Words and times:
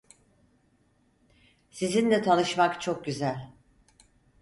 Sizinle 1.69 2.21
tanışmak 2.21 2.81
çok 2.81 3.05
güzel. 3.05 3.51